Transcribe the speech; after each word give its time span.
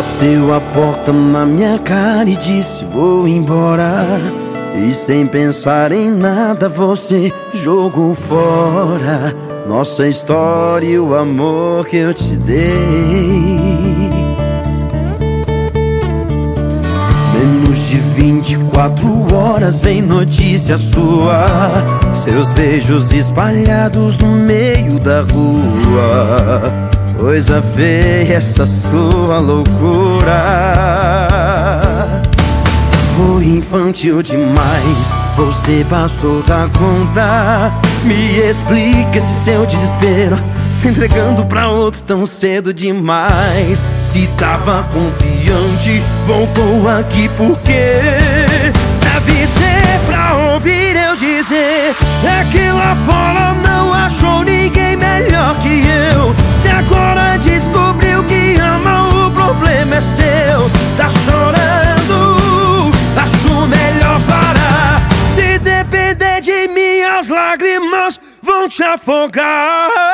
Bateu 0.00 0.54
a 0.54 0.60
porta 0.72 1.12
na 1.12 1.44
minha 1.44 1.78
cara 1.78 2.26
e 2.26 2.34
disse 2.34 2.82
vou 2.86 3.28
embora. 3.28 4.06
E 4.82 4.94
sem 4.94 5.26
pensar 5.26 5.92
em 5.92 6.10
nada 6.10 6.70
você 6.70 7.30
jogou 7.52 8.14
fora 8.14 9.34
Nossa 9.68 10.08
história 10.08 10.86
e 10.86 10.98
o 10.98 11.14
amor 11.14 11.86
que 11.86 11.98
eu 11.98 12.14
te 12.14 12.34
dei. 12.38 12.70
Menos 17.38 17.78
de 17.90 17.98
24 17.98 19.34
horas 19.34 19.82
vem 19.82 20.00
notícia 20.00 20.78
sua. 20.78 21.44
Seus 22.14 22.50
beijos 22.52 23.12
espalhados 23.12 24.16
no 24.16 24.28
meio 24.28 24.98
da 24.98 25.20
rua 25.20 26.90
Coisa 27.20 27.60
feia 27.76 28.36
essa 28.36 28.64
sua 28.64 29.38
loucura. 29.40 31.28
Foi 33.14 33.44
infantil 33.44 34.22
demais 34.22 35.12
Você 35.36 35.84
passou 35.90 36.42
da 36.42 36.66
conta. 36.78 37.70
Me 38.04 38.38
explica 38.38 39.18
esse 39.18 39.44
seu 39.44 39.66
desespero 39.66 40.38
Se 40.72 40.88
entregando 40.88 41.44
pra 41.44 41.68
outro 41.68 42.02
tão 42.04 42.24
cedo 42.24 42.72
demais. 42.72 43.82
Se 44.02 44.26
tava 44.38 44.84
confiante 44.84 46.02
Voltou 46.26 46.88
aqui 46.88 47.28
porque 47.36 48.00
Deve 49.02 49.46
ser 49.46 50.00
pra 50.06 50.54
ouvir 50.54 50.96
eu 50.96 51.14
dizer 51.16 51.94
É 52.24 52.44
que 52.50 52.70
lá 52.70 52.96
fora 53.04 53.19
lágrimas 67.30 68.20
vão 68.42 68.68
te 68.68 68.82
afogar 68.82 70.09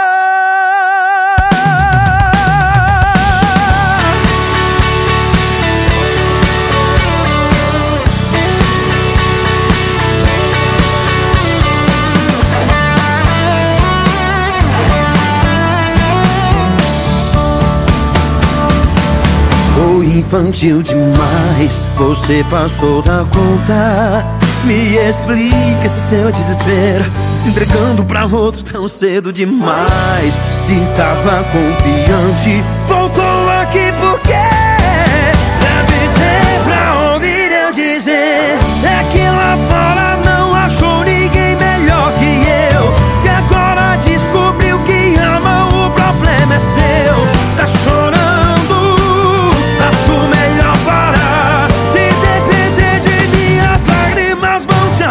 infantil 20.03 20.83
demais. 20.83 21.81
Você 21.97 22.45
passou 22.51 23.03
da 23.03 23.25
conta. 23.25 24.25
Me 24.65 24.97
explica 24.97 25.85
esse 25.85 26.01
seu 26.01 26.33
desespero. 26.33 27.05
Se 27.37 27.49
entregando 27.51 28.05
pra 28.05 28.27
outro 28.27 28.63
tão 28.63 28.89
cedo 28.89 29.33
demais. 29.33 30.35
Se 30.51 30.75
tava 30.97 31.45
confiante 31.45 32.65
Voltou 32.89 33.51
aqui 33.51 33.93
porque 34.01 34.86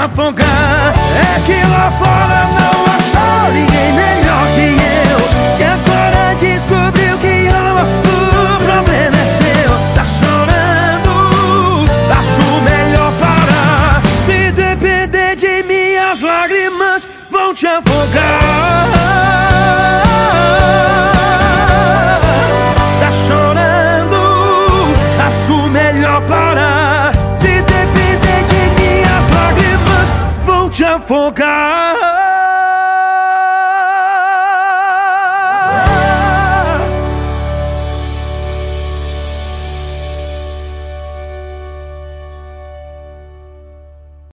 afogar 0.05 0.93
É 1.15 1.39
que 1.41 1.67
lá 1.67 1.91
fora 1.91 2.47
não 2.59 2.75
achou 2.95 3.53
ninguém 3.53 3.93
melhor 3.93 4.45
que 4.55 4.67
eu. 5.09 5.19
Que 5.57 5.63
agora 5.63 6.35
descobriu 6.35 7.17
que 7.17 7.47
ama 7.47 7.83
O 7.83 8.63
problema 8.63 9.17
é 9.17 9.25
seu. 9.25 9.71
Tá 9.95 10.03
chorando 10.19 11.85
Acho 12.11 12.61
melhor 12.61 13.11
parar. 13.19 14.01
Se 14.25 14.51
depender 14.51 15.35
de 15.35 15.63
minhas 15.63 16.21
lágrimas 16.21 17.07
Vão 17.29 17.53
te 17.53 17.67
afogar 17.67 18.84
te 30.95 31.03
afogar 31.03 32.24